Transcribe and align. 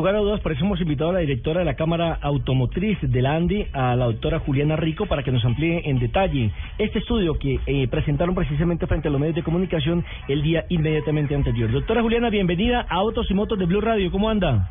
lugar 0.00 0.16
a 0.16 0.18
dudas, 0.18 0.40
por 0.40 0.50
eso 0.50 0.64
hemos 0.64 0.80
invitado 0.80 1.10
a 1.10 1.12
la 1.12 1.18
directora 1.20 1.60
de 1.60 1.66
la 1.66 1.76
Cámara 1.76 2.18
Automotriz 2.20 2.98
de 3.00 3.22
la 3.22 3.36
ANDI, 3.36 3.68
a 3.72 3.94
la 3.94 4.06
doctora 4.06 4.40
Juliana 4.40 4.74
Rico, 4.74 5.06
para 5.06 5.22
que 5.22 5.30
nos 5.30 5.44
amplíe 5.44 5.88
en 5.88 6.00
detalle 6.00 6.50
este 6.78 6.98
estudio 6.98 7.38
que 7.38 7.60
eh, 7.64 7.86
presentaron 7.86 8.34
precisamente 8.34 8.88
frente 8.88 9.06
a 9.06 9.12
los 9.12 9.20
medios 9.20 9.36
de 9.36 9.44
comunicación 9.44 10.04
el 10.26 10.42
día 10.42 10.64
inmediatamente 10.68 11.36
anterior. 11.36 11.70
Doctora 11.70 12.02
Juliana, 12.02 12.28
bienvenida 12.28 12.84
a 12.88 12.96
Autos 12.96 13.30
y 13.30 13.34
Motos 13.34 13.56
de 13.56 13.66
Blue 13.66 13.80
Radio. 13.80 14.10
¿Cómo 14.10 14.28
anda? 14.28 14.68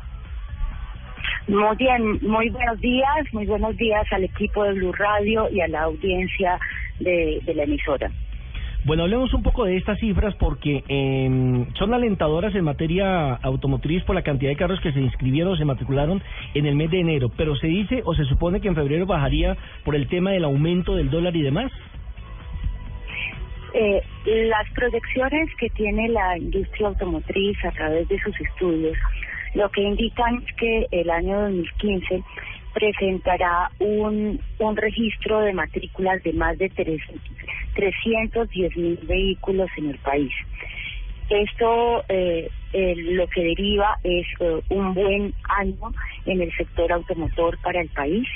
Muy 1.48 1.74
bien, 1.78 2.18
muy 2.20 2.50
buenos 2.50 2.78
días, 2.82 3.32
muy 3.32 3.46
buenos 3.46 3.74
días 3.78 4.06
al 4.12 4.24
equipo 4.24 4.62
de 4.64 4.74
Blue 4.74 4.92
Radio 4.92 5.48
y 5.48 5.62
a 5.62 5.68
la 5.68 5.84
audiencia 5.84 6.58
de 7.00 7.40
la 7.54 7.62
emisora. 7.62 8.10
Bueno, 8.84 9.04
hablemos 9.04 9.32
un 9.32 9.42
poco 9.42 9.64
de 9.64 9.78
estas 9.78 9.98
cifras 9.98 10.34
porque 10.34 10.84
eh, 10.88 11.66
son 11.78 11.94
alentadoras 11.94 12.54
en 12.54 12.64
materia 12.64 13.34
automotriz 13.36 14.04
por 14.04 14.14
la 14.14 14.22
cantidad 14.22 14.50
de 14.50 14.56
carros 14.56 14.78
que 14.80 14.92
se 14.92 15.00
inscribieron 15.00 15.54
o 15.54 15.56
se 15.56 15.64
matricularon 15.64 16.22
en 16.52 16.66
el 16.66 16.76
mes 16.76 16.90
de 16.90 17.00
enero, 17.00 17.30
pero 17.34 17.56
se 17.56 17.66
dice 17.66 18.02
o 18.04 18.14
se 18.14 18.24
supone 18.24 18.60
que 18.60 18.68
en 18.68 18.74
febrero 18.74 19.06
bajaría 19.06 19.56
por 19.86 19.96
el 19.96 20.06
tema 20.08 20.32
del 20.32 20.44
aumento 20.44 20.96
del 20.96 21.08
dólar 21.08 21.34
y 21.34 21.40
demás. 21.40 21.72
Eh, 23.72 24.02
las 24.26 24.70
proyecciones 24.74 25.48
que 25.58 25.70
tiene 25.70 26.10
la 26.10 26.36
industria 26.36 26.88
automotriz 26.88 27.56
a 27.64 27.70
través 27.70 28.06
de 28.08 28.20
sus 28.20 28.38
estudios 28.38 28.98
lo 29.54 29.70
que 29.70 29.82
indican 29.82 30.42
es 30.46 30.54
que 30.56 30.86
el 30.90 31.10
año 31.10 31.40
2015 31.42 32.22
presentará 32.74 33.70
un, 33.78 34.38
un 34.58 34.76
registro 34.76 35.40
de 35.40 35.54
matrículas 35.54 36.22
de 36.22 36.34
más 36.34 36.58
de 36.58 36.68
310 36.68 38.76
mil 38.76 38.98
vehículos 39.06 39.70
en 39.76 39.90
el 39.90 39.98
país. 39.98 40.32
Esto 41.30 42.04
eh, 42.08 42.50
lo 42.96 43.26
que 43.28 43.42
deriva 43.42 43.98
es 44.02 44.26
eh, 44.40 44.60
un 44.68 44.94
buen 44.94 45.32
año 45.48 45.92
en 46.26 46.42
el 46.42 46.52
sector 46.56 46.92
automotor 46.92 47.56
para 47.58 47.80
el 47.80 47.88
país, 47.88 48.28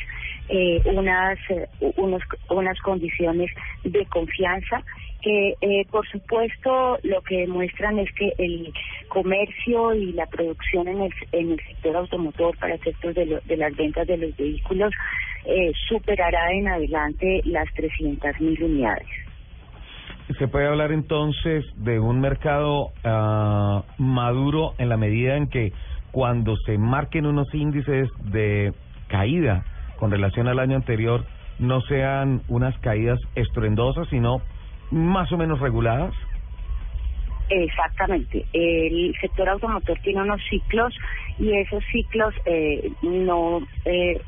eh, 0.49 0.81
unas, 0.87 1.39
eh, 1.51 1.69
unos, 1.97 2.23
unas 2.49 2.79
condiciones 2.81 3.51
de 3.85 4.07
confianza 4.07 4.83
que 5.23 5.55
eh, 5.61 5.87
por 5.91 6.07
supuesto 6.09 6.99
lo 7.03 7.21
que 7.23 7.39
demuestran 7.39 7.99
es 7.99 8.13
que 8.15 8.33
el 8.39 8.73
comercio 9.09 9.95
y 9.95 10.13
la 10.13 10.27
producción 10.27 10.89
en 10.89 11.03
el, 11.03 11.13
en 11.33 11.53
el 11.53 11.61
sector 11.67 11.97
automotor 11.97 12.57
para 12.59 12.75
efectos 12.75 13.15
de, 13.15 13.27
lo, 13.27 13.41
de 13.41 13.57
las 13.57 13.75
ventas 13.77 14.07
de 14.07 14.17
los 14.17 14.37
vehículos 14.37 14.93
eh, 15.45 15.73
superará 15.89 16.53
en 16.53 16.69
adelante 16.69 17.41
las 17.45 17.73
300 17.75 18.41
mil 18.41 18.63
unidades. 18.63 19.09
Se 20.39 20.47
puede 20.47 20.67
hablar 20.67 20.93
entonces 20.93 21.65
de 21.77 21.99
un 21.99 22.21
mercado 22.21 22.93
uh, 23.03 23.83
maduro 23.97 24.75
en 24.77 24.91
la 24.91 24.99
medida 24.99 25.37
en 25.37 25.49
que 25.49 25.73
cuando 26.13 26.57
se 26.67 26.77
marquen 26.77 27.25
unos 27.25 27.53
índices 27.55 28.11
de 28.25 28.75
caída 29.09 29.65
con 29.99 30.11
relación 30.11 30.47
al 30.49 30.59
año 30.59 30.77
anterior 30.77 31.25
no 31.59 31.81
sean 31.81 32.43
unas 32.49 32.79
caídas 32.81 33.19
estruendosas, 33.35 34.07
sino 34.11 34.43
más 34.91 35.31
o 35.33 35.37
menos 35.37 35.61
reguladas? 35.61 36.15
Exactamente. 37.51 38.45
El 38.53 39.15
sector 39.21 39.49
automotor 39.49 39.99
tiene 40.01 40.23
unos 40.23 40.43
ciclos 40.49 40.95
y 41.39 41.57
esos 41.57 41.83
ciclos 41.91 42.35
eh, 42.45 42.93
no 43.03 43.67
eh, 43.85 44.21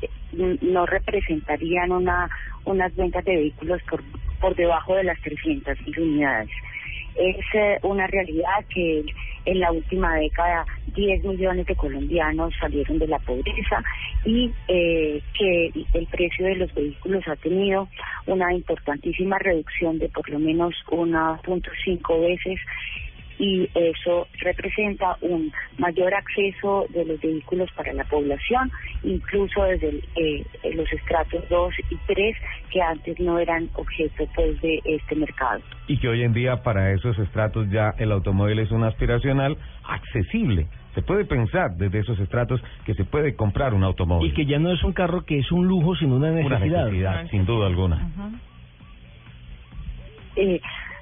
no 0.61 0.85
representarían 0.85 1.91
una 1.91 2.29
unas 2.65 2.95
ventas 2.95 3.23
de 3.25 3.35
vehículos 3.35 3.81
por 3.89 4.01
por 4.39 4.55
debajo 4.55 4.95
de 4.95 5.03
las 5.03 5.21
300 5.21 5.77
unidades. 5.97 6.49
Es 7.15 7.37
eh, 7.53 7.79
una 7.83 8.07
realidad 8.07 8.65
que 8.73 9.03
en 9.45 9.59
la 9.59 9.71
última 9.71 10.15
década 10.15 10.65
10 10.95 11.23
millones 11.23 11.65
de 11.65 11.75
colombianos 11.75 12.53
salieron 12.59 12.99
de 12.99 13.07
la 13.07 13.19
pobreza 13.19 13.83
y 14.25 14.51
eh, 14.67 15.21
que 15.37 15.71
el 15.93 16.07
precio 16.07 16.45
de 16.45 16.55
los 16.55 16.73
vehículos 16.73 17.27
ha 17.27 17.35
tenido 17.37 17.87
una 18.27 18.53
importantísima 18.53 19.39
reducción 19.39 19.97
de 19.99 20.09
por 20.09 20.29
lo 20.29 20.39
menos 20.39 20.75
1.5 20.87 22.21
veces 22.21 22.59
y 23.39 23.69
eso 23.75 24.27
representa 24.39 25.17
un 25.21 25.51
mayor 25.77 26.13
acceso 26.13 26.85
de 26.89 27.05
los 27.05 27.19
vehículos 27.21 27.69
para 27.75 27.93
la 27.93 28.03
población, 28.05 28.71
incluso 29.03 29.63
desde 29.63 29.89
el, 29.89 30.03
eh, 30.15 30.45
los 30.75 30.91
estratos 30.91 31.47
2 31.49 31.73
y 31.89 31.95
3 32.07 32.37
que 32.69 32.81
antes 32.81 33.19
no 33.19 33.39
eran 33.39 33.69
objeto 33.75 34.27
pues 34.35 34.61
de 34.61 34.79
este 34.85 35.15
mercado. 35.15 35.61
Y 35.87 35.97
que 35.97 36.07
hoy 36.07 36.23
en 36.23 36.33
día 36.33 36.63
para 36.63 36.91
esos 36.93 37.17
estratos 37.19 37.69
ya 37.69 37.93
el 37.97 38.11
automóvil 38.11 38.59
es 38.59 38.71
un 38.71 38.83
aspiracional 38.83 39.57
accesible. 39.87 40.67
Se 40.95 41.01
puede 41.01 41.25
pensar 41.25 41.71
desde 41.77 41.99
esos 41.99 42.19
estratos 42.19 42.61
que 42.85 42.93
se 42.93 43.05
puede 43.05 43.35
comprar 43.35 43.73
un 43.73 43.83
automóvil. 43.83 44.31
Y 44.31 44.33
que 44.33 44.45
ya 44.45 44.59
no 44.59 44.71
es 44.71 44.83
un 44.83 44.93
carro 44.93 45.25
que 45.25 45.39
es 45.39 45.51
un 45.51 45.67
lujo, 45.67 45.95
sino 45.95 46.15
una 46.15 46.31
necesidad. 46.31 46.57
Una 46.59 46.85
necesidad, 46.85 47.27
sin 47.29 47.45
duda 47.45 47.67
alguna. 47.67 47.95
Uh 47.95 48.19
-huh. 48.19 48.39
eh, 50.35 50.61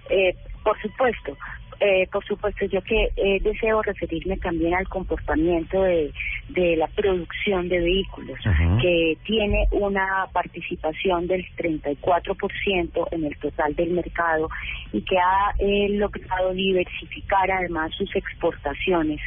eh, 0.10 0.36
por 0.64 0.80
supuesto, 0.82 1.36
eh, 1.80 2.08
por 2.12 2.26
supuesto, 2.26 2.66
yo 2.66 2.82
que 2.82 3.10
eh, 3.16 3.40
deseo 3.42 3.82
referirme 3.82 4.38
también 4.38 4.74
al 4.74 4.88
comportamiento 4.88 5.84
de, 5.84 6.12
de 6.50 6.76
la 6.76 6.88
producción 6.88 7.70
de 7.70 7.80
vehículos, 7.80 8.38
uh 8.46 8.50
-huh. 8.50 8.82
que 8.82 9.18
tiene 9.24 9.68
una 9.72 10.28
participación 10.34 11.28
del 11.28 11.46
34% 11.56 13.08
en 13.12 13.24
el 13.26 13.38
total 13.38 13.76
del 13.76 13.92
mercado 13.92 14.50
y 14.92 15.02
que 15.02 15.18
ha 15.18 15.54
eh, 15.60 15.88
logrado 15.92 16.54
diversificar 16.54 17.50
además 17.50 17.92
sus 17.96 18.14
exportaciones 18.16 19.22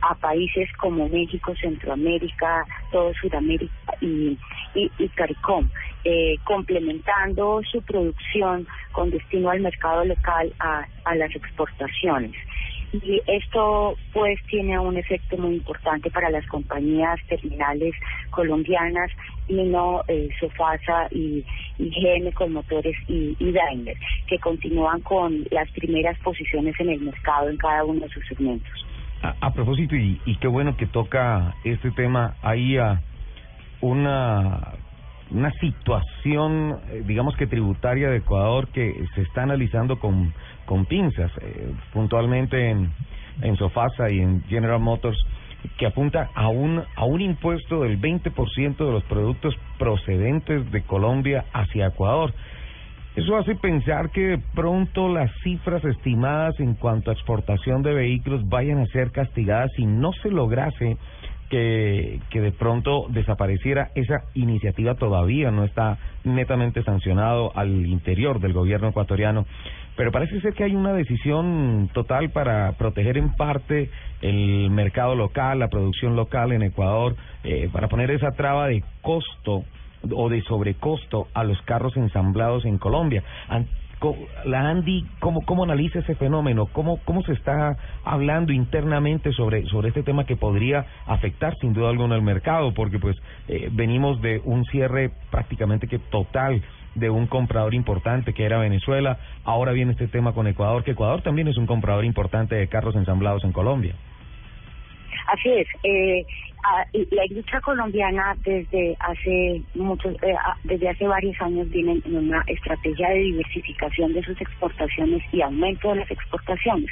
a 0.00 0.14
países 0.14 0.68
como 0.78 1.08
México, 1.08 1.54
Centroamérica, 1.60 2.64
todo 2.92 3.12
Sudamérica 3.14 3.72
y, 4.00 4.38
y, 4.74 4.90
y 4.98 5.08
CARICOM, 5.08 5.68
eh, 6.08 6.38
complementando 6.44 7.60
su 7.68 7.82
producción 7.82 8.64
con 8.92 9.10
destino 9.10 9.50
al 9.50 9.58
mercado 9.58 10.04
local 10.04 10.52
a, 10.60 10.86
las 11.16 11.34
exportaciones. 11.34 12.30
Y 12.92 13.20
esto 13.26 13.96
pues 14.12 14.38
tiene 14.48 14.78
un 14.78 14.96
efecto 14.96 15.36
muy 15.36 15.56
importante 15.56 16.08
para 16.12 16.30
las 16.30 16.46
compañías 16.46 17.18
terminales 17.28 17.92
colombianas, 18.30 19.10
Hino, 19.48 20.02
eh, 20.06 20.28
Sofasa 20.38 21.08
y, 21.10 21.44
y 21.76 21.90
GM 21.90 22.30
con 22.34 22.52
motores 22.52 22.96
y, 23.08 23.34
y 23.40 23.50
Daimler, 23.50 23.96
que 24.28 24.38
continúan 24.38 25.00
con 25.00 25.44
las 25.50 25.68
primeras 25.72 26.16
posiciones 26.20 26.78
en 26.78 26.90
el 26.90 27.00
mercado 27.00 27.48
en 27.48 27.56
cada 27.56 27.84
uno 27.84 28.02
de 28.02 28.08
sus 28.10 28.24
segmentos. 28.28 28.86
A, 29.22 29.52
propósito, 29.52 29.96
y, 29.96 30.20
y 30.24 30.36
qué 30.36 30.46
bueno 30.46 30.76
que 30.76 30.86
toca 30.86 31.56
este 31.64 31.90
tema, 31.90 32.36
ahí 32.42 32.76
a 32.76 33.02
una 33.80 34.85
una 35.30 35.50
situación, 35.52 36.78
eh, 36.90 37.02
digamos 37.06 37.36
que 37.36 37.46
tributaria 37.46 38.10
de 38.10 38.18
Ecuador 38.18 38.68
que 38.68 38.94
se 39.14 39.22
está 39.22 39.42
analizando 39.42 39.98
con, 39.98 40.32
con 40.66 40.86
pinzas, 40.86 41.30
eh, 41.40 41.72
puntualmente 41.92 42.70
en, 42.70 42.92
en 43.42 43.56
Sofasa 43.56 44.10
y 44.10 44.20
en 44.20 44.42
General 44.44 44.80
Motors, 44.80 45.18
que 45.78 45.86
apunta 45.86 46.30
a 46.34 46.48
un, 46.48 46.82
a 46.94 47.04
un 47.04 47.20
impuesto 47.20 47.82
del 47.82 48.00
20% 48.00 48.76
de 48.76 48.92
los 48.92 49.02
productos 49.04 49.54
procedentes 49.78 50.70
de 50.70 50.82
Colombia 50.82 51.44
hacia 51.52 51.88
Ecuador. 51.88 52.32
Eso 53.16 53.36
hace 53.36 53.54
pensar 53.54 54.10
que 54.10 54.20
de 54.20 54.38
pronto 54.54 55.08
las 55.08 55.30
cifras 55.42 55.82
estimadas 55.84 56.60
en 56.60 56.74
cuanto 56.74 57.10
a 57.10 57.14
exportación 57.14 57.82
de 57.82 57.94
vehículos 57.94 58.46
vayan 58.46 58.78
a 58.78 58.86
ser 58.86 59.10
castigadas 59.10 59.70
si 59.74 59.86
no 59.86 60.12
se 60.22 60.30
lograse 60.30 60.98
que, 61.48 62.20
que 62.30 62.40
de 62.40 62.52
pronto 62.52 63.06
desapareciera 63.08 63.90
esa 63.94 64.24
iniciativa 64.34 64.94
todavía 64.94 65.50
no 65.50 65.64
está 65.64 65.98
netamente 66.24 66.82
sancionado 66.82 67.52
al 67.56 67.86
interior 67.86 68.40
del 68.40 68.52
gobierno 68.52 68.88
ecuatoriano 68.88 69.46
pero 69.96 70.12
parece 70.12 70.40
ser 70.42 70.52
que 70.52 70.64
hay 70.64 70.74
una 70.74 70.92
decisión 70.92 71.88
total 71.94 72.30
para 72.30 72.72
proteger 72.72 73.16
en 73.16 73.34
parte 73.34 73.90
el 74.20 74.70
mercado 74.70 75.14
local, 75.14 75.58
la 75.58 75.68
producción 75.68 76.16
local 76.16 76.52
en 76.52 76.62
Ecuador, 76.62 77.16
eh, 77.44 77.70
para 77.72 77.88
poner 77.88 78.10
esa 78.10 78.32
traba 78.32 78.68
de 78.68 78.84
costo 79.00 79.64
o 80.14 80.28
de 80.28 80.42
sobrecosto 80.42 81.28
a 81.32 81.44
los 81.44 81.60
carros 81.62 81.96
ensamblados 81.96 82.66
en 82.66 82.76
Colombia. 82.76 83.24
La 84.44 84.68
Andy, 84.68 85.06
¿cómo, 85.20 85.40
cómo 85.46 85.64
analiza 85.64 86.00
ese 86.00 86.14
fenómeno? 86.16 86.66
¿Cómo, 86.66 86.98
¿Cómo 87.04 87.22
se 87.22 87.32
está 87.32 87.76
hablando 88.04 88.52
internamente 88.52 89.32
sobre, 89.32 89.64
sobre 89.66 89.88
este 89.88 90.02
tema 90.02 90.26
que 90.26 90.36
podría 90.36 90.84
afectar 91.06 91.56
sin 91.60 91.72
duda 91.72 91.88
alguna 91.88 92.14
al 92.14 92.22
mercado? 92.22 92.74
Porque 92.74 92.98
pues 92.98 93.16
eh, 93.48 93.70
venimos 93.72 94.20
de 94.20 94.42
un 94.44 94.64
cierre 94.66 95.12
prácticamente 95.30 95.88
que 95.88 95.98
total 95.98 96.62
de 96.94 97.10
un 97.10 97.26
comprador 97.26 97.74
importante 97.74 98.32
que 98.32 98.44
era 98.44 98.58
Venezuela, 98.58 99.18
ahora 99.44 99.72
viene 99.72 99.92
este 99.92 100.08
tema 100.08 100.32
con 100.32 100.46
Ecuador, 100.46 100.84
que 100.84 100.92
Ecuador 100.92 101.22
también 101.22 101.48
es 101.48 101.56
un 101.56 101.66
comprador 101.66 102.04
importante 102.04 102.54
de 102.54 102.68
carros 102.68 102.96
ensamblados 102.96 103.44
en 103.44 103.52
Colombia. 103.52 103.94
Así 105.26 105.48
es. 105.50 105.68
Eh, 105.82 106.24
la 107.10 107.26
industria 107.26 107.60
colombiana 107.60 108.36
desde 108.44 108.96
hace 108.98 109.62
muchos, 109.74 110.14
eh, 110.22 110.34
desde 110.64 110.88
hace 110.88 111.06
varios 111.06 111.40
años 111.40 111.68
viene 111.70 112.00
en 112.04 112.16
una 112.16 112.42
estrategia 112.46 113.08
de 113.10 113.18
diversificación 113.18 114.12
de 114.12 114.22
sus 114.22 114.40
exportaciones 114.40 115.22
y 115.32 115.42
aumento 115.42 115.90
de 115.90 115.96
las 115.96 116.10
exportaciones. 116.10 116.90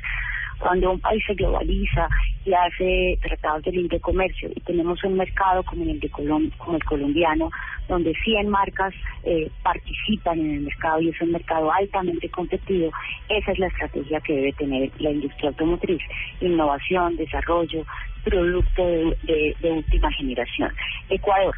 Cuando 0.61 0.93
un 0.93 1.01
país 1.01 1.23
se 1.27 1.35
globaliza 1.35 2.09
y 2.45 2.53
hace 2.55 3.19
tratados 3.23 3.65
de 3.65 3.73
libre 3.73 3.99
comercio 3.99 4.49
y 4.55 4.61
tenemos 4.61 5.03
un 5.03 5.17
mercado 5.17 5.65
como 5.65 5.83
el 5.83 5.99
de 5.99 6.09
como 6.09 6.77
el 6.77 6.85
colombiano, 6.85 7.51
donde 7.89 8.15
100 8.25 8.49
marcas 8.49 8.95
eh, 9.25 9.51
participan 9.63 10.39
en 10.39 10.51
el 10.53 10.61
mercado 10.61 11.01
y 11.01 11.09
es 11.09 11.21
un 11.21 11.33
mercado 11.33 11.73
altamente 11.73 12.29
competitivo, 12.29 12.93
esa 13.29 13.51
es 13.51 13.59
la 13.59 13.67
estrategia 13.67 14.21
que 14.21 14.35
debe 14.35 14.53
tener 14.53 14.91
la 15.01 15.11
industria 15.11 15.49
automotriz, 15.51 16.01
innovación, 16.41 17.17
desarrollo, 17.17 17.85
producto 18.25 18.85
de, 19.23 19.55
última 19.63 20.11
generación. 20.13 20.73
Ecuador. 21.11 21.55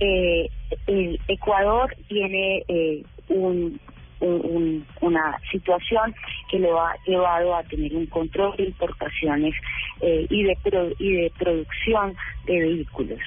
Eh, 0.00 0.48
el 0.86 1.20
Ecuador 1.28 1.94
tiene 2.08 2.64
eh, 2.68 3.02
un, 3.28 3.78
una 5.00 5.38
situación 5.50 6.14
que 6.50 6.58
lo 6.58 6.80
ha 6.80 6.94
llevado 7.06 7.54
a 7.54 7.62
tener 7.64 7.94
un 7.94 8.06
control 8.06 8.54
de 8.56 8.64
importaciones 8.64 9.54
eh, 10.00 10.26
y, 10.28 10.42
de 10.44 10.56
y 10.98 11.12
de 11.12 11.32
producción 11.38 12.16
de 12.44 12.60
vehículos. 12.60 13.18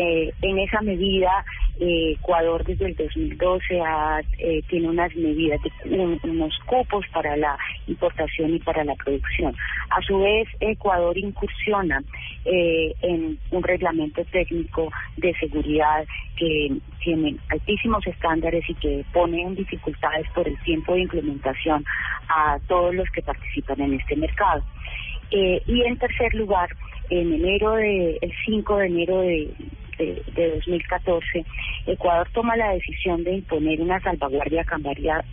Eh, 0.00 0.32
en 0.42 0.58
esa 0.60 0.80
medida, 0.80 1.44
eh, 1.80 2.12
Ecuador 2.12 2.64
desde 2.64 2.86
el 2.86 2.94
2012 2.94 3.80
ha, 3.80 4.20
eh, 4.38 4.62
tiene 4.68 4.90
unas 4.90 5.12
medidas, 5.16 5.60
de, 5.60 6.20
unos 6.22 6.56
cupos 6.66 7.04
para 7.12 7.36
la 7.36 7.58
importación 7.88 8.54
y 8.54 8.60
para 8.60 8.84
la 8.84 8.94
producción. 8.94 9.56
A 9.90 10.00
su 10.02 10.20
vez, 10.20 10.46
Ecuador 10.60 11.18
incursiona 11.18 12.00
eh, 12.44 12.94
en 13.02 13.40
un 13.50 13.62
reglamento 13.64 14.24
técnico 14.26 14.88
de 15.16 15.34
seguridad 15.34 16.06
que 16.36 16.76
tiene 17.02 17.34
altísimos 17.48 18.06
estándares 18.06 18.70
y 18.70 18.74
que 18.74 19.04
pone 19.12 19.42
en 19.42 19.56
dificultades 19.56 20.28
por 20.32 20.46
el 20.46 20.56
tiempo 20.62 20.94
de 20.94 21.00
implementación 21.00 21.84
a 22.28 22.60
todos 22.68 22.94
los 22.94 23.10
que 23.10 23.22
participan 23.22 23.80
en 23.80 23.94
este 23.94 24.14
mercado. 24.14 24.62
Eh, 25.30 25.60
y 25.66 25.82
en 25.82 25.98
tercer 25.98 26.34
lugar, 26.34 26.70
en 27.10 27.32
enero 27.32 27.74
de, 27.74 28.18
el 28.20 28.32
5 28.46 28.76
de 28.76 28.86
enero 28.86 29.20
de, 29.20 29.50
de, 29.98 30.22
de 30.34 30.50
2014, 30.56 31.44
Ecuador 31.86 32.28
toma 32.32 32.56
la 32.56 32.72
decisión 32.72 33.24
de 33.24 33.34
imponer 33.34 33.80
una 33.80 34.00
salvaguardia 34.00 34.64
cambiaria, 34.64 35.24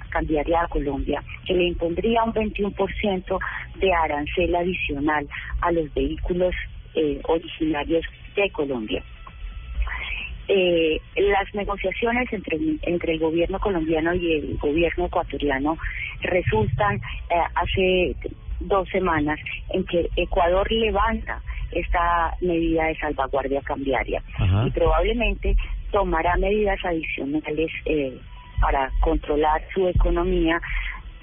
a 0.62 0.68
Colombia 0.68 1.24
que 1.46 1.54
le 1.54 1.66
impondría 1.66 2.24
un 2.24 2.34
21% 2.34 3.40
de 3.80 3.94
arancel 3.94 4.56
adicional 4.56 5.28
a 5.62 5.72
los 5.72 5.94
vehículos 5.94 6.54
eh, 6.96 7.20
originarios 7.24 8.06
de 8.36 8.50
Colombia. 8.52 9.04
Eh, 10.48 11.00
las 11.16 11.54
negociaciones 11.56 12.32
entre, 12.32 12.60
entre 12.84 13.14
el 13.14 13.20
gobierno 13.20 13.60
colombiano 13.60 14.14
y 14.14 14.34
el 14.34 14.58
gobierno 14.58 15.06
ecuatoriano 15.06 15.78
resultan 16.22 16.98
eh, 16.98 17.36
hace 17.56 18.16
dos 18.60 18.88
semanas 18.90 19.40
en 19.70 19.84
que 19.86 20.10
Ecuador 20.16 20.72
levanta 20.72 21.42
esta 21.76 22.36
medida 22.42 22.86
de 22.86 22.96
salvaguardia 22.98 23.62
cambiaria 23.62 24.24
y 24.66 24.72
probablemente 24.72 25.56
tomará 25.92 26.36
medidas 26.38 26.80
adicionales 26.84 27.72
eh, 27.86 28.18
para 28.62 28.90
controlar 29.02 29.62
su 29.74 29.88
economía 29.88 30.60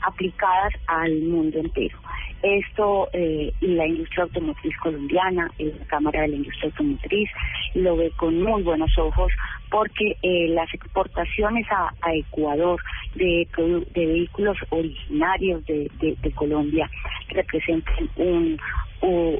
aplicadas 0.02 0.72
al 0.86 1.12
mundo 1.22 1.58
entero. 1.58 1.98
Esto 2.42 3.08
eh, 3.12 3.52
la 3.60 3.86
industria 3.86 4.24
automotriz 4.24 4.76
colombiana, 4.78 5.50
la 5.58 5.86
Cámara 5.86 6.22
de 6.22 6.28
la 6.28 6.36
Industria 6.36 6.70
Automotriz, 6.70 7.30
lo 7.74 7.96
ve 7.96 8.10
con 8.16 8.42
muy 8.42 8.62
buenos 8.62 8.90
ojos 8.98 9.32
porque 9.72 10.16
eh, 10.22 10.48
las 10.50 10.72
exportaciones 10.74 11.66
a, 11.72 11.88
a 12.02 12.14
Ecuador 12.14 12.78
de, 13.14 13.48
de 13.94 14.06
vehículos 14.06 14.58
originarios 14.68 15.64
de, 15.64 15.90
de, 15.98 16.14
de 16.20 16.30
Colombia 16.32 16.88
representan 17.30 18.10
un, 18.16 18.60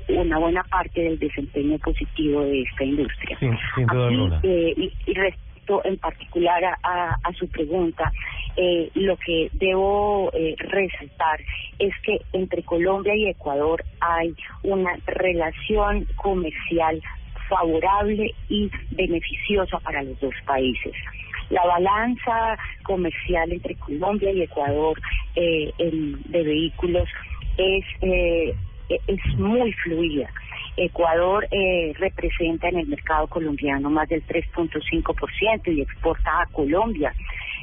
una 0.08 0.38
buena 0.38 0.64
parte 0.64 1.02
del 1.02 1.18
desempeño 1.18 1.78
positivo 1.78 2.42
de 2.44 2.62
esta 2.62 2.82
industria. 2.82 3.38
Sin, 3.38 3.56
sin 3.74 3.86
duda 3.86 4.38
Aquí, 4.38 4.48
eh, 4.48 4.74
y, 4.74 4.92
y 5.06 5.14
respecto 5.14 5.82
en 5.84 5.98
particular 5.98 6.64
a, 6.64 7.18
a, 7.22 7.32
su 7.34 7.46
pregunta, 7.48 8.10
eh, 8.56 8.90
lo 8.94 9.16
que 9.18 9.50
debo 9.52 10.30
eh, 10.32 10.56
resaltar 10.58 11.40
es 11.78 11.92
que 12.02 12.20
entre 12.32 12.62
Colombia 12.62 13.14
y 13.14 13.28
Ecuador 13.28 13.84
hay 14.00 14.34
una 14.62 14.96
relación 15.06 16.06
comercial 16.16 17.02
favorable 17.52 18.34
y 18.48 18.70
beneficiosa 18.90 19.78
para 19.80 20.02
los 20.02 20.18
dos 20.20 20.34
países. 20.46 20.94
La 21.50 21.64
balanza 21.66 22.56
comercial 22.84 23.52
entre 23.52 23.74
Colombia 23.74 24.32
y 24.32 24.42
Ecuador 24.42 24.98
eh, 25.36 25.72
de 25.78 26.42
vehículos 26.42 27.08
es 27.58 27.84
eh, 28.00 28.54
es 29.06 29.38
muy 29.38 29.72
fluida. 29.72 30.28
Ecuador 30.76 31.46
eh, 31.50 31.92
representa 31.98 32.68
en 32.68 32.78
el 32.78 32.86
mercado 32.86 33.26
colombiano 33.26 33.90
más 33.90 34.08
del 34.08 34.26
3.5% 34.26 35.74
y 35.74 35.82
exporta 35.82 36.42
a 36.42 36.46
Colombia 36.46 37.12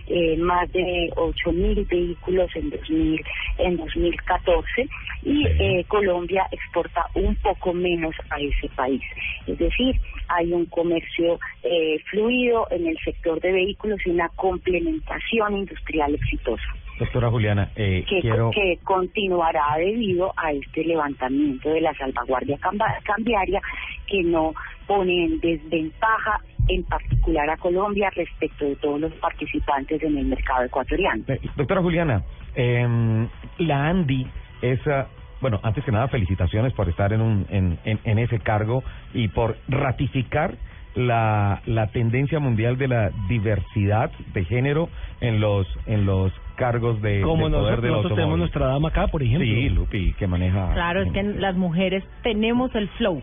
eh, 0.09 0.37
más 0.37 0.71
de 0.71 1.11
8 1.15 1.51
mil 1.51 1.85
vehículos 1.85 2.49
en 2.55 2.69
2000 2.69 3.21
en 3.59 3.77
2014 3.77 4.89
y 5.23 5.45
eh, 5.47 5.85
Colombia 5.87 6.47
exporta 6.51 7.05
un 7.13 7.35
poco 7.35 7.73
menos 7.73 8.15
a 8.29 8.39
ese 8.39 8.69
país. 8.75 9.01
Es 9.47 9.57
decir, 9.57 9.95
hay 10.27 10.51
un 10.51 10.65
comercio 10.65 11.39
eh, 11.63 11.99
fluido 12.09 12.67
en 12.71 12.87
el 12.87 12.97
sector 13.03 13.39
de 13.41 13.51
vehículos 13.51 13.99
y 14.05 14.11
una 14.11 14.29
complementación 14.29 15.57
industrial 15.57 16.15
exitosa. 16.15 16.63
Doctora 16.99 17.29
Juliana, 17.29 17.71
eh, 17.75 18.03
que, 18.07 18.19
quiero... 18.19 18.51
que 18.51 18.77
continuará 18.83 19.77
debido 19.77 20.33
a 20.35 20.51
este 20.51 20.83
levantamiento 20.83 21.69
de 21.69 21.81
la 21.81 21.93
salvaguardia 21.93 22.57
cambiaria 23.03 23.61
que 24.05 24.21
no 24.23 24.53
pone 24.85 25.25
en 25.25 25.39
desventaja 25.39 26.41
en 26.69 26.83
particular 26.83 27.49
a 27.49 27.57
Colombia 27.57 28.09
respecto 28.15 28.65
de 28.65 28.75
todos 28.77 28.99
los 29.01 29.13
participantes 29.13 30.01
en 30.03 30.17
el 30.17 30.25
mercado 30.25 30.63
ecuatoriano. 30.63 31.23
Eh, 31.27 31.39
doctora 31.55 31.81
Juliana, 31.81 32.23
eh, 32.55 33.27
la 33.57 33.87
ANDI 33.87 34.27
es... 34.61 34.79
Uh, 34.85 35.03
bueno, 35.41 35.59
antes 35.63 35.85
que 35.85 35.91
nada, 35.91 36.09
felicitaciones 36.09 36.73
por 36.73 36.89
estar 36.89 37.13
en, 37.13 37.21
un, 37.21 37.45
en, 37.49 37.79
en, 37.85 37.99
en 38.03 38.19
ese 38.19 38.39
cargo 38.39 38.83
y 39.13 39.29
por 39.29 39.55
ratificar 39.69 40.55
la, 40.95 41.61
la 41.65 41.87
tendencia 41.87 42.39
mundial 42.39 42.77
de 42.77 42.87
la 42.87 43.11
diversidad 43.29 44.11
de 44.33 44.43
género 44.43 44.89
en 45.21 45.39
los 45.39 45.67
en 45.85 46.05
los 46.05 46.33
cargos 46.55 47.01
de, 47.01 47.21
Como 47.21 47.45
de 47.45 47.55
poder 47.55 47.61
nosotros, 47.61 47.81
del 47.81 47.91
nosotros 47.91 48.15
tenemos 48.17 48.39
nuestra 48.39 48.65
dama 48.67 48.89
acá, 48.89 49.07
por 49.07 49.23
ejemplo. 49.23 49.45
Sí, 49.47 49.69
Lupi, 49.69 50.13
que 50.13 50.27
maneja. 50.27 50.73
Claro, 50.73 51.03
es 51.03 51.11
que 51.13 51.23
las 51.23 51.55
mujeres 51.55 52.03
tenemos 52.21 52.75
el 52.75 52.89
flow. 52.89 53.21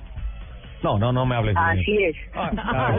No, 0.82 0.98
no, 0.98 1.12
no 1.12 1.26
me 1.26 1.34
hables 1.34 1.54
de 1.54 1.60
Así 1.60 2.04
es. 2.04 2.16
Ah, 2.34 2.96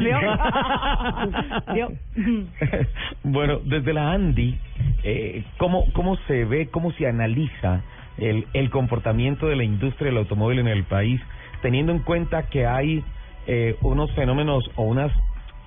bueno, 3.23 3.59
desde 3.63 3.93
la 3.93 4.11
ANDI, 4.11 4.57
eh, 5.03 5.43
¿cómo, 5.57 5.85
¿cómo 5.93 6.15
se 6.27 6.45
ve, 6.45 6.69
cómo 6.69 6.91
se 6.93 7.07
analiza 7.07 7.81
el, 8.17 8.45
el 8.53 8.69
comportamiento 8.69 9.47
de 9.47 9.55
la 9.55 9.63
industria 9.63 10.07
del 10.07 10.17
automóvil 10.17 10.59
en 10.59 10.67
el 10.67 10.83
país, 10.83 11.21
teniendo 11.61 11.91
en 11.91 11.99
cuenta 11.99 12.43
que 12.43 12.65
hay 12.65 13.03
eh, 13.45 13.75
unos 13.81 14.11
fenómenos 14.13 14.69
o 14.75 14.83
unas 14.83 15.11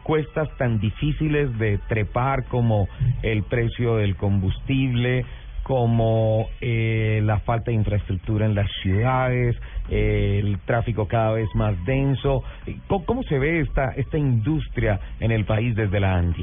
cuestas 0.03 0.49
tan 0.57 0.81
difíciles 0.81 1.57
de 1.59 1.79
trepar 1.89 2.45
como 2.47 2.89
el 3.23 3.43
precio 3.45 3.97
del 3.97 4.17
combustible, 4.17 5.25
como 5.71 6.51
eh, 6.61 7.21
la 7.23 7.39
falta 7.39 7.71
de 7.71 7.77
infraestructura 7.77 8.45
en 8.45 8.57
las 8.57 8.69
ciudades, 8.83 9.57
eh, 9.89 10.41
el 10.43 10.59
tráfico 10.67 11.07
cada 11.07 11.31
vez 11.35 11.47
más 11.55 11.77
denso. 11.85 12.43
¿Cómo, 12.89 13.05
cómo 13.07 13.23
se 13.23 13.39
ve 13.39 13.61
esta 13.61 13.93
esta 13.93 14.19
industria 14.19 14.99
en 15.21 15.31
el 15.31 15.45
país 15.45 15.77
desde 15.77 16.01
la 16.01 16.17
ANDI? 16.17 16.43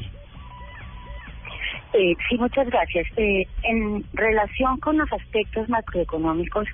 Eh, 1.91 2.15
sí, 2.29 2.38
muchas 2.38 2.69
gracias. 2.69 3.05
Eh, 3.17 3.46
en 3.63 4.05
relación 4.13 4.79
con 4.79 4.98
los 4.98 5.12
aspectos 5.12 5.67
macroeconómicos, 5.67 6.65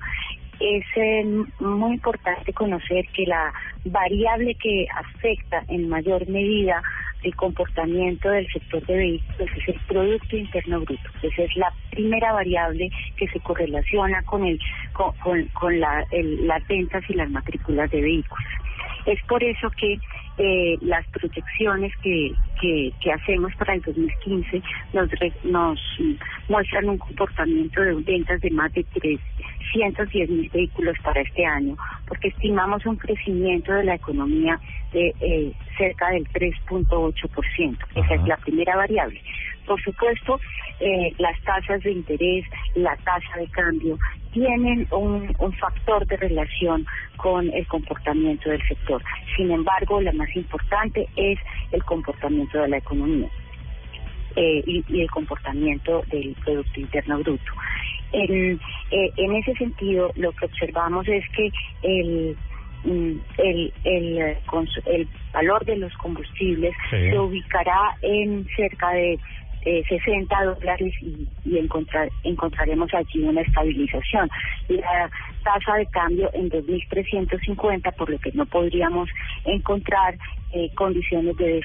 es 0.60 0.86
eh, 0.96 1.26
muy 1.60 1.94
importante 1.94 2.54
conocer 2.54 3.08
que 3.16 3.26
la 3.26 3.52
variable 3.86 4.54
que 4.62 4.86
afecta 4.96 5.64
en 5.70 5.90
mayor 5.90 6.30
medida 6.30 6.84
el 7.24 7.36
comportamiento 7.36 8.30
del 8.30 8.48
sector 8.48 8.86
de 8.86 8.96
vehículos 8.96 9.50
es 9.56 9.68
el 9.70 9.80
Producto 9.88 10.38
Interno 10.38 10.82
Bruto. 10.82 11.10
Esa 11.22 11.44
es 11.44 11.56
la 11.56 11.74
primera 11.92 12.34
variable 12.34 12.90
que 13.18 13.28
se 13.28 13.40
correlaciona 13.40 14.22
con, 14.24 14.46
el, 14.46 14.60
con, 14.94 15.12
con, 15.24 15.44
con 15.54 15.80
la, 15.80 16.06
el, 16.12 16.48
las 16.48 16.66
ventas 16.68 17.04
y 17.10 17.14
las 17.14 17.30
matrículas 17.30 17.90
de 17.92 18.02
vehículos. 18.02 18.44
Es 19.06 19.20
por 19.28 19.44
eso 19.44 19.70
que 19.72 19.98
eh, 20.38 20.78
las 20.82 21.06
proyecciones 21.08 21.92
que, 22.02 22.34
que, 22.60 22.92
que 23.00 23.12
hacemos 23.12 23.54
para 23.56 23.76
el 23.76 23.82
2015 23.82 24.62
nos, 24.94 25.12
re, 25.12 25.34
nos 25.44 25.80
muestran 26.50 26.90
un 26.90 26.98
comportamiento 26.98 27.82
de 27.82 27.94
ventas 27.96 28.42
de 28.42 28.50
más 28.52 28.74
de 28.74 28.84
310 28.84 30.30
mil 30.30 30.50
vehículos 30.50 30.96
para 31.04 31.22
este 31.22 31.46
año, 31.46 31.78
porque 32.08 32.30
estimamos 32.30 32.86
un 32.86 32.96
crecimiento 32.96 33.74
de 33.74 33.84
la 33.84 33.96
economía 33.96 34.60
de 34.92 35.14
eh, 35.20 35.54
cerca 35.78 36.10
del 36.10 36.28
3.8%. 36.30 37.78
Esa 37.96 38.16
es 38.16 38.28
la 38.28 38.38
primera 38.38 38.76
variable. 38.76 39.22
Por 39.66 39.82
supuesto, 39.82 40.40
eh, 40.80 41.14
las 41.20 41.40
tasas 41.42 41.82
de 41.84 41.92
interés, 41.92 42.46
la 42.76 42.96
tasa 42.98 43.38
de 43.38 43.48
cambio 43.48 43.98
tienen 44.34 44.88
un, 44.92 45.34
un 45.40 45.54
factor 45.54 46.06
de 46.08 46.18
relación 46.18 46.86
con 47.18 47.50
el 47.54 47.66
comportamiento 47.68 48.50
del 48.50 48.62
sector. 48.68 49.02
Sin 49.38 49.52
embargo, 49.52 50.02
la 50.02 50.12
más 50.12 50.36
importante 50.36 51.08
es 51.16 51.40
el 51.72 51.84
comportamiento 51.84 52.60
de 52.62 52.68
la 52.68 52.78
economía. 52.78 53.30
Eh, 54.36 54.64
y, 54.66 54.84
y, 54.88 55.02
el 55.02 55.12
comportamiento 55.12 56.04
del 56.10 56.36
Producto 56.44 56.80
Interno 56.80 57.20
Bruto. 57.20 57.52
En, 58.14 58.60
eh, 58.90 59.12
en 59.18 59.36
ese 59.36 59.54
sentido, 59.54 60.12
lo 60.16 60.32
que 60.32 60.46
observamos 60.46 61.08
es 61.08 61.24
que 61.36 61.52
el 61.84 62.36
mm, 62.84 63.20
el, 63.38 63.74
el, 63.84 64.38
el 64.88 65.08
valor 65.32 65.64
de 65.66 65.78
los 65.78 65.94
combustibles 65.98 66.74
se 66.90 67.18
ubicará 67.20 67.96
en 68.02 68.48
cerca 68.56 68.90
de 68.90 69.20
eh, 69.66 69.84
60 69.88 70.44
dólares 70.44 70.94
y, 71.02 71.28
y 71.46 71.58
encontrar, 71.58 72.10
encontraremos 72.24 72.94
allí 72.94 73.24
una 73.24 73.42
estabilización. 73.42 74.30
La 74.70 75.10
tasa 75.44 75.76
de 75.76 75.86
cambio 75.88 76.30
en 76.34 76.50
2.350, 76.50 77.94
por 77.96 78.10
lo 78.10 78.20
que 78.20 78.32
no 78.34 78.46
podríamos 78.46 79.10
encontrar 79.46 80.18
eh, 80.54 80.70
condiciones 80.76 81.36
de 81.38 81.62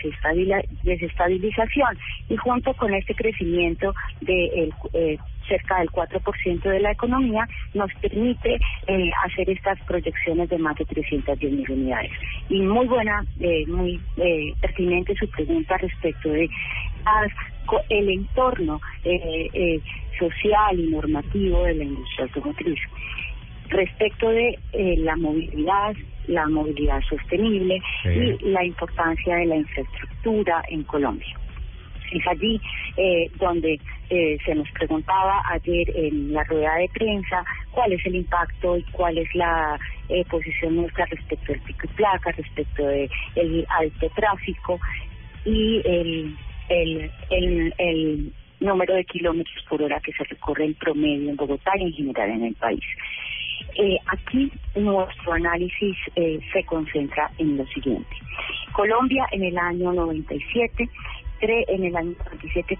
desestabilización. 0.82 1.98
Y 2.28 2.36
junto 2.36 2.74
con 2.74 2.94
este 2.94 3.14
crecimiento 3.14 3.94
de 4.20 4.70
eh, 4.92 5.18
cerca 5.48 5.78
del 5.78 5.90
4% 5.90 6.62
de 6.62 6.80
la 6.80 6.92
economía, 6.92 7.48
nos 7.74 7.92
permite 7.94 8.58
eh, 8.86 9.10
hacer 9.24 9.50
estas 9.50 9.80
proyecciones 9.80 10.48
de 10.50 10.58
más 10.58 10.76
de 10.76 10.84
310 10.84 11.52
mil 11.52 11.70
unidades. 11.70 12.12
Y 12.48 12.60
muy 12.60 12.86
buena, 12.86 13.24
eh, 13.40 13.66
muy 13.66 14.00
eh, 14.18 14.52
pertinente 14.60 15.14
su 15.16 15.28
pregunta 15.30 15.76
respecto 15.78 16.30
de 16.30 16.48
el 17.88 18.08
entorno 18.08 18.80
eh, 19.04 19.48
eh, 19.52 19.80
social 20.18 20.78
y 20.78 20.90
normativo 20.90 21.64
de 21.64 21.74
la 21.74 21.84
industria 21.84 22.24
automotriz. 22.24 22.80
Respecto 23.68 24.30
de 24.30 24.58
eh, 24.72 24.96
la 24.98 25.16
movilidad, 25.16 25.94
la 26.26 26.46
movilidad 26.48 27.00
sostenible 27.08 27.80
Sí. 28.02 28.08
y 28.08 28.48
la 28.48 28.64
importancia 28.64 29.36
de 29.36 29.46
la 29.46 29.56
infraestructura 29.56 30.62
en 30.68 30.82
Colombia. 30.84 31.38
Es 32.10 32.26
allí 32.26 32.58
donde 33.38 33.78
se 34.08 34.54
nos 34.54 34.66
preguntaba 34.70 35.42
ayer 35.50 35.94
en 35.94 36.32
la 36.32 36.42
rueda 36.44 36.76
de 36.76 36.88
prensa 36.88 37.44
cuál 37.70 37.92
es 37.92 38.04
el 38.06 38.16
impacto 38.16 38.78
y 38.78 38.82
cuál 38.84 39.18
es 39.18 39.28
la 39.34 39.78
posición 40.30 40.76
nuestra 40.76 41.04
respecto 41.04 41.52
al 41.52 41.60
pico 41.60 41.80
y 41.84 41.88
placa, 41.88 42.32
respecto 42.32 42.86
de 42.86 43.10
el 43.34 43.66
alto 43.68 44.08
tráfico 44.16 44.80
y 45.44 45.82
el, 45.84 46.34
el, 46.68 47.10
el, 47.30 47.74
el 47.78 48.32
número 48.60 48.94
de 48.94 49.04
kilómetros 49.04 49.64
por 49.68 49.82
hora 49.82 50.00
que 50.00 50.12
se 50.12 50.24
recorre 50.24 50.64
en 50.64 50.74
promedio 50.74 51.30
en 51.30 51.36
Bogotá 51.36 51.72
y 51.76 51.84
en 51.84 51.92
general 51.92 52.30
en 52.30 52.44
el 52.44 52.54
país. 52.54 52.84
Eh, 53.76 53.96
aquí 54.06 54.50
nuestro 54.74 55.32
análisis 55.32 55.96
eh, 56.16 56.40
se 56.52 56.64
concentra 56.64 57.30
en 57.38 57.56
lo 57.56 57.66
siguiente. 57.66 58.16
Colombia 58.72 59.26
en 59.32 59.44
el 59.44 59.58
año 59.58 59.92
97, 59.92 60.88
tre, 61.40 61.64
en 61.68 61.84
el 61.84 61.96
año 61.96 62.14
97, 62.26 62.78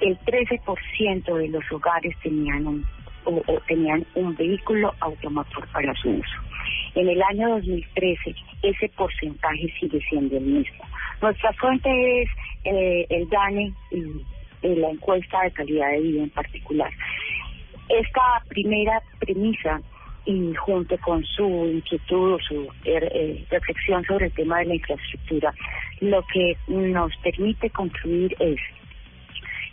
el 0.00 0.18
13% 0.20 1.36
de 1.36 1.48
los 1.48 1.64
hogares 1.70 2.16
tenían 2.22 2.66
un, 2.66 2.86
o, 3.24 3.42
o 3.46 3.60
tenían 3.66 4.06
un 4.14 4.34
vehículo 4.36 4.94
automotor 5.00 5.66
para 5.68 5.94
su 5.94 6.10
uso. 6.10 6.53
En 6.94 7.08
el 7.08 7.22
año 7.22 7.50
2013 7.50 8.34
ese 8.62 8.88
porcentaje 8.90 9.72
sigue 9.78 10.00
siendo 10.08 10.36
el 10.36 10.44
mismo. 10.44 10.84
Nuestra 11.20 11.52
fuente 11.54 12.22
es 12.22 12.28
eh, 12.64 13.06
el 13.10 13.28
DANE 13.28 13.72
y 13.90 14.68
la 14.74 14.90
encuesta 14.90 15.42
de 15.42 15.52
calidad 15.52 15.90
de 15.90 16.00
vida 16.00 16.22
en 16.22 16.30
particular. 16.30 16.90
Esta 17.88 18.42
primera 18.48 19.02
premisa 19.18 19.80
y 20.26 20.54
junto 20.54 20.96
con 20.98 21.22
su 21.24 21.46
inquietud 21.66 22.32
o 22.32 22.38
su 22.38 22.68
er, 22.84 23.04
eh, 23.14 23.44
reflexión 23.50 24.04
sobre 24.04 24.26
el 24.26 24.32
tema 24.32 24.58
de 24.60 24.66
la 24.66 24.74
infraestructura, 24.76 25.52
lo 26.00 26.24
que 26.32 26.56
nos 26.68 27.14
permite 27.18 27.68
concluir 27.70 28.34
es 28.38 28.58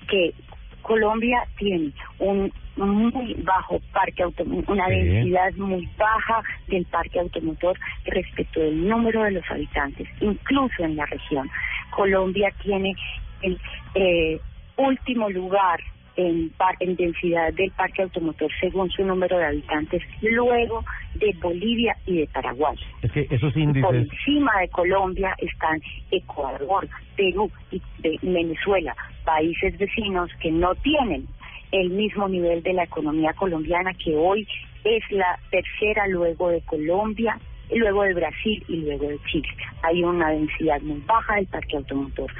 que 0.09 0.33
Colombia 0.81 1.43
tiene 1.57 1.91
un 2.19 2.51
muy 2.77 3.33
bajo 3.43 3.79
parque 3.93 4.23
automotor, 4.23 4.73
una 4.73 4.87
Sí. 4.87 4.95
densidad 4.95 5.53
muy 5.55 5.89
baja 5.97 6.41
del 6.67 6.85
parque 6.85 7.19
automotor 7.19 7.77
respecto 8.05 8.59
del 8.59 8.87
número 8.87 9.23
de 9.23 9.31
los 9.31 9.43
habitantes, 9.51 10.07
incluso 10.21 10.83
en 10.83 10.95
la 10.95 11.05
región. 11.05 11.49
Colombia 11.91 12.51
tiene 12.63 12.95
el 13.41 13.59
eh, 13.95 14.39
último 14.77 15.29
lugar 15.29 15.79
en, 16.27 16.51
en 16.79 16.95
densidad 16.95 17.53
del 17.53 17.71
parque 17.71 18.03
automotor 18.03 18.49
según 18.59 18.89
su 18.91 19.03
número 19.03 19.37
de 19.37 19.45
habitantes, 19.45 20.01
luego 20.21 20.83
de 21.15 21.33
Bolivia 21.41 21.95
y 22.05 22.19
de 22.19 22.27
Paraguay. 22.27 22.75
Es 23.01 23.11
que 23.11 23.27
esos 23.29 23.53
Por 23.53 23.95
encima 23.95 24.51
de 24.61 24.69
Colombia 24.69 25.35
están 25.39 25.81
Ecuador, 26.11 26.87
Perú 27.15 27.51
y 27.71 27.81
de- 27.99 28.19
Venezuela, 28.21 28.95
países 29.25 29.77
vecinos 29.77 30.29
que 30.41 30.51
no 30.51 30.73
tienen 30.75 31.27
el 31.71 31.89
mismo 31.89 32.27
nivel 32.27 32.61
de 32.63 32.73
la 32.73 32.83
economía 32.83 33.33
colombiana 33.33 33.93
que 33.93 34.15
hoy 34.15 34.47
es 34.83 35.03
la 35.11 35.39
tercera 35.51 36.07
luego 36.07 36.49
de 36.49 36.61
Colombia, 36.61 37.39
luego 37.73 38.03
de 38.03 38.13
Brasil 38.13 38.63
y 38.67 38.77
luego 38.77 39.07
de 39.07 39.17
Chile. 39.31 39.47
Hay 39.83 40.03
una 40.03 40.29
densidad 40.31 40.81
muy 40.81 41.01
baja 41.05 41.35
del 41.35 41.47
parque 41.47 41.77
automotor. 41.77 42.31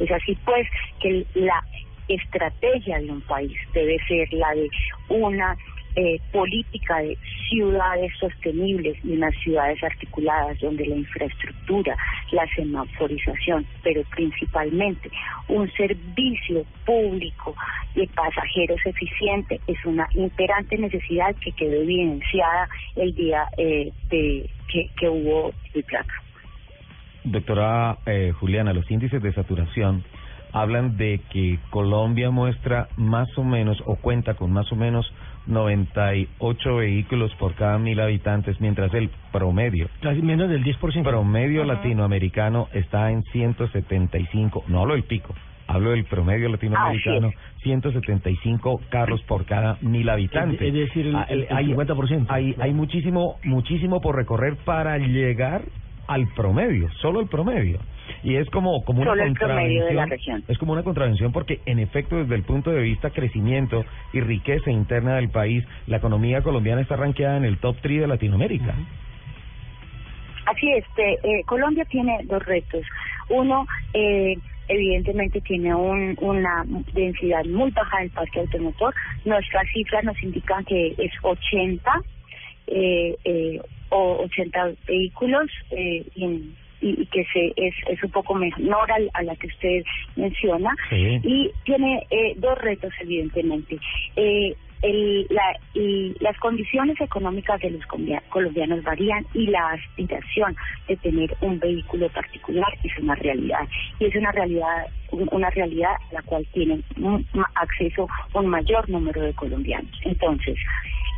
Es 0.00 0.10
así 0.10 0.36
pues 0.44 0.66
que 1.00 1.24
la 1.34 1.62
estrategia 2.14 2.98
de 2.98 3.10
un 3.10 3.20
país 3.22 3.56
debe 3.72 3.98
ser 4.06 4.32
la 4.32 4.50
de 4.54 4.68
una 5.08 5.56
eh, 5.96 6.20
política 6.30 6.98
de 6.98 7.18
ciudades 7.48 8.12
sostenibles 8.20 8.96
y 9.04 9.12
unas 9.14 9.34
ciudades 9.42 9.82
articuladas 9.82 10.56
donde 10.60 10.86
la 10.86 10.94
infraestructura, 10.94 11.96
la 12.30 12.46
semaforización, 12.54 13.66
pero 13.82 14.02
principalmente 14.14 15.10
un 15.48 15.68
servicio 15.72 16.64
público 16.86 17.56
de 17.96 18.06
pasajeros 18.14 18.78
eficiente 18.84 19.60
es 19.66 19.84
una 19.84 20.08
imperante 20.14 20.78
necesidad 20.78 21.34
que 21.36 21.50
quedó 21.50 21.82
evidenciada 21.82 22.68
el 22.94 23.12
día 23.12 23.48
eh, 23.56 23.92
de 24.10 24.48
que, 24.96 25.08
hubo 25.08 25.52
el 25.74 25.82
placa. 25.82 26.14
doctora 27.24 27.98
eh, 28.06 28.32
Juliana, 28.38 28.72
los 28.72 28.88
índices 28.88 29.20
de 29.20 29.32
saturación 29.32 30.04
hablan 30.52 30.96
de 30.96 31.20
que 31.30 31.58
Colombia 31.70 32.30
muestra 32.30 32.88
más 32.96 33.28
o 33.38 33.44
menos 33.44 33.82
o 33.86 33.96
cuenta 33.96 34.34
con 34.34 34.52
más 34.52 34.70
o 34.72 34.76
menos 34.76 35.12
98 35.46 36.76
vehículos 36.76 37.34
por 37.36 37.54
cada 37.54 37.78
mil 37.78 38.00
habitantes, 38.00 38.60
mientras 38.60 38.92
el 38.94 39.10
promedio 39.32 39.88
Casi 40.00 40.22
menos 40.22 40.48
del 40.48 40.62
10%. 40.64 41.02
promedio 41.02 41.64
latinoamericano 41.64 42.68
está 42.72 43.10
en 43.10 43.22
175, 43.32 44.64
no 44.68 44.80
hablo 44.80 44.94
del 44.94 45.04
pico, 45.04 45.34
hablo 45.66 45.90
del 45.90 46.04
promedio 46.04 46.48
latinoamericano, 46.48 47.28
Así 47.28 47.36
175 47.62 48.80
carros 48.90 49.22
por 49.22 49.44
cada 49.44 49.76
mil 49.82 50.08
habitantes. 50.08 50.60
Es 50.60 50.72
decir, 50.74 51.06
el- 51.08 51.16
Ah, 51.16 51.26
el- 51.28 51.46
el 51.50 51.56
hay, 51.56 51.66
50%. 51.66 52.26
Hay, 52.32 52.54
hay 52.58 52.72
muchísimo, 52.72 53.36
muchísimo 53.44 54.00
por 54.00 54.16
recorrer 54.16 54.56
para 54.64 54.98
llegar 54.98 55.62
al 56.12 56.26
promedio, 56.34 56.88
solo 57.00 57.20
el 57.20 57.28
promedio. 57.28 57.78
Y 58.24 58.34
es 58.36 58.50
como, 58.50 58.84
como 58.84 59.02
una 59.02 59.12
Solo 59.12 59.32
promedio 59.34 59.84
de 59.86 59.94
la 59.94 60.02
contravención. 60.02 60.10
región. 60.10 60.44
Es 60.48 60.58
como 60.58 60.72
una 60.72 60.82
contravención 60.82 61.32
porque, 61.32 61.60
en 61.66 61.78
efecto, 61.78 62.16
desde 62.16 62.34
el 62.34 62.42
punto 62.42 62.70
de 62.70 62.82
vista 62.82 63.10
crecimiento 63.10 63.84
y 64.12 64.20
riqueza 64.20 64.70
interna 64.70 65.14
del 65.16 65.28
país, 65.30 65.64
la 65.86 65.98
economía 65.98 66.42
colombiana 66.42 66.80
está 66.82 66.96
rankeada 66.96 67.36
en 67.36 67.44
el 67.44 67.58
top 67.58 67.76
3 67.80 68.00
de 68.00 68.06
Latinoamérica. 68.08 68.74
Así 70.46 70.68
es, 70.72 70.84
te- 70.96 71.18
eh, 71.22 71.44
Colombia 71.46 71.84
tiene 71.84 72.18
dos 72.24 72.44
retos. 72.44 72.82
Uno, 73.28 73.66
eh, 73.94 74.34
evidentemente 74.68 75.40
tiene 75.42 75.74
un, 75.74 76.16
una 76.20 76.64
densidad 76.92 77.44
muy 77.44 77.70
baja 77.70 77.98
del 78.00 78.10
parque 78.10 78.40
automotor. 78.40 78.92
Nuestras 79.24 79.66
cifras 79.72 80.02
nos 80.04 80.20
indican 80.22 80.64
que 80.64 80.94
es 80.98 81.12
80 81.22 81.90
eh, 82.66 83.16
eh, 83.24 83.60
o 83.90 84.22
80 84.24 84.72
vehículos 84.88 85.50
eh, 85.70 86.04
y, 86.82 87.06
que 87.06 87.24
se 87.32 87.52
es, 87.56 87.74
es 87.88 88.02
un 88.02 88.10
poco 88.10 88.34
menor 88.34 88.90
al- 88.90 89.10
a 89.12 89.22
la 89.22 89.36
que 89.36 89.48
usted 89.48 89.82
menciona. 90.16 90.70
Sí. 90.88 91.20
y 91.22 91.50
tiene 91.64 92.06
eh, 92.10 92.32
dos 92.36 92.56
retos 92.58 92.92
evidentemente. 93.00 93.78
Eh, 94.16 94.54
el, 94.82 95.26
la, 95.28 95.42
y 95.74 96.14
las 96.20 96.38
condiciones 96.38 96.98
económicas 97.02 97.60
de 97.60 97.68
los 97.70 97.84
colombianos 98.30 98.82
varían 98.82 99.26
y 99.34 99.46
la 99.48 99.72
aspiración 99.72 100.56
de 100.88 100.96
tener 100.96 101.36
un 101.42 101.58
vehículo 101.58 102.08
particular 102.08 102.72
es 102.82 102.96
una 102.98 103.14
realidad. 103.16 103.68
Y 103.98 104.06
es 104.06 104.14
una 104.16 104.32
realidad 104.32 104.86
un- 105.12 105.28
una 105.32 105.50
realidad 105.50 105.92
a 106.10 106.14
la 106.14 106.22
cual 106.22 106.46
tienen 106.54 106.82
un- 106.96 107.26
acceso 107.56 108.08
un 108.32 108.46
mayor 108.46 108.88
número 108.88 109.20
de 109.20 109.34
colombianos. 109.34 109.90
Entonces 110.02 110.56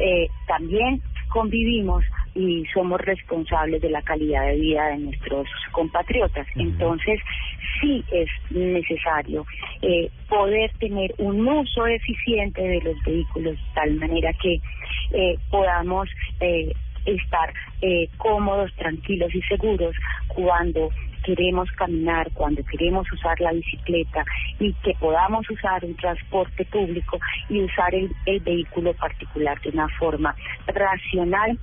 eh, 0.00 0.26
también 0.49 1.00
convivimos 1.33 2.05
y 2.35 2.65
somos 2.73 3.01
responsables 3.01 3.81
de 3.83 3.91
la 3.91 4.03
calidad 4.03 4.47
de 4.47 4.57
vida 4.57 4.87
de 4.89 4.99
nuestros 4.99 5.49
compatriotas. 5.73 6.47
Entonces, 6.57 7.21
sí 7.81 8.05
es 8.12 8.29
necesario 8.51 9.47
eh, 9.83 10.11
poder 10.29 10.71
tener 10.79 11.15
un 11.19 11.47
uso 11.47 11.87
eficiente 11.87 12.62
de 12.62 12.81
los 12.81 12.97
vehículos 13.05 13.57
de 13.57 13.75
tal 13.75 13.95
manera 13.95 14.33
que 14.35 14.61
eh, 15.12 15.39
podamos 15.51 16.09
eh, 16.41 16.73
estar 17.05 17.53
eh, 17.81 18.09
cómodos, 18.17 18.73
tranquilos 18.77 19.35
y 19.35 19.43
seguros 19.43 19.95
cuando 20.29 20.91
queremos 21.23 21.71
caminar, 21.73 22.31
cuando 22.35 22.62
queremos 22.64 23.11
usar 23.12 23.41
la 23.41 23.52
bicicleta 23.52 24.25
y 24.59 24.73
que 24.75 24.95
podamos 25.00 25.49
usar 25.50 25.85
un 25.85 25.95
transporte 25.97 26.64
público 26.67 27.19
y 27.49 27.62
usar 27.62 27.95
el, 27.95 28.11
el 28.26 28.41
vehículo 28.41 28.95
particular 28.95 29.61
de 29.62 29.71
una 29.71 29.88
forma 29.99 30.35
racional 30.67 31.59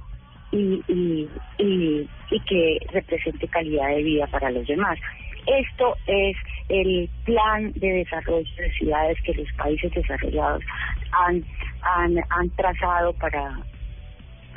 y, 0.52 0.82
y, 0.88 1.30
y, 1.58 2.10
y 2.32 2.40
que 2.42 2.80
represente 2.92 3.48
calidad 3.48 3.90
de 3.90 4.04
vida 4.04 4.28
para 4.28 4.50
los 4.50 4.66
demás. 4.68 4.98
Esto 5.46 5.96
es 6.06 6.38
el 6.70 7.10
plan 7.26 7.72
de 7.74 7.88
desarrollo 7.94 8.50
de 8.58 8.72
ciudades 8.74 9.18
que 9.24 9.34
los 9.34 9.52
países 9.54 9.92
desarrollados 9.94 10.64
han, 11.12 11.44
han, 11.82 12.18
han 12.30 12.50
trazado 12.52 13.14
para, 13.14 13.60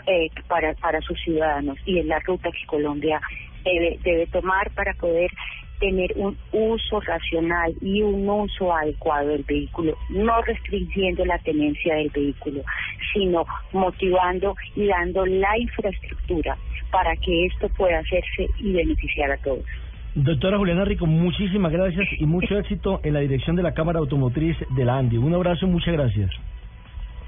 eh, 0.06 0.28
para, 0.48 0.74
para 0.74 1.00
sus 1.00 1.18
ciudadanos 1.20 1.78
y 1.86 1.98
es 1.98 2.06
la 2.06 2.18
ruta 2.20 2.50
que 2.50 2.66
Colombia 2.66 3.20
debe, 3.64 3.98
debe 4.02 4.26
tomar 4.26 4.70
para 4.72 4.94
poder 4.94 5.30
tener 5.82 6.12
un 6.14 6.38
uso 6.52 7.00
racional 7.00 7.74
y 7.80 8.02
un 8.02 8.28
uso 8.28 8.72
adecuado 8.72 9.30
del 9.30 9.42
vehículo, 9.42 9.96
no 10.10 10.40
restringiendo 10.42 11.24
la 11.24 11.38
tenencia 11.38 11.96
del 11.96 12.08
vehículo, 12.10 12.62
sino 13.12 13.44
motivando 13.72 14.54
y 14.76 14.86
dando 14.86 15.26
la 15.26 15.58
infraestructura 15.58 16.56
para 16.92 17.16
que 17.16 17.46
esto 17.46 17.68
pueda 17.70 17.98
hacerse 17.98 18.46
y 18.58 18.72
beneficiar 18.72 19.32
a 19.32 19.36
todos. 19.38 19.64
Doctora 20.14 20.58
Juliana 20.58 20.84
Rico, 20.84 21.06
muchísimas 21.06 21.72
gracias 21.72 22.06
y 22.18 22.26
mucho 22.26 22.56
éxito 22.58 23.00
en 23.02 23.14
la 23.14 23.20
dirección 23.20 23.56
de 23.56 23.62
la 23.62 23.72
Cámara 23.72 23.98
Automotriz 23.98 24.56
de 24.76 24.84
la 24.84 24.98
ANDI. 24.98 25.16
Un 25.16 25.34
abrazo, 25.34 25.66
muchas 25.66 25.94
gracias. 25.94 26.30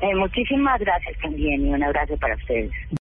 Eh, 0.00 0.14
muchísimas 0.14 0.78
gracias 0.78 1.18
también 1.22 1.66
y 1.66 1.72
un 1.72 1.82
abrazo 1.82 2.16
para 2.18 2.34
ustedes. 2.34 2.70